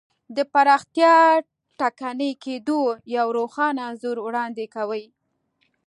د 0.35 0.37
پراختیا 0.53 1.15
ټکني 1.79 2.31
کېدو 2.43 2.81
یو 3.15 3.27
روښانه 3.37 3.81
انځور 3.89 4.17
وړاندې 4.25 4.65
کوي. 4.75 5.05